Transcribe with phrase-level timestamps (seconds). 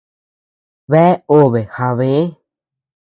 [0.93, 2.09] Bea obe jabë